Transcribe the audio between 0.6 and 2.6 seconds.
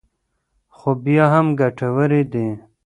خو بیا هم ګټورې دي.